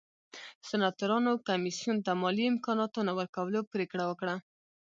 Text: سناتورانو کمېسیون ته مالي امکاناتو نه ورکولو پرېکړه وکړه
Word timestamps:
سناتورانو 0.67 1.31
کمېسیون 1.47 1.97
ته 2.05 2.11
مالي 2.21 2.43
امکاناتو 2.51 2.99
نه 3.07 3.13
ورکولو 3.19 3.59
پرېکړه 3.71 4.03
وکړه 4.07 4.35